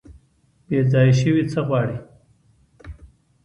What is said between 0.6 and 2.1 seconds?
بیځایه شوي څه غواړي؟